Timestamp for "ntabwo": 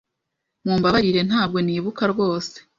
1.29-1.57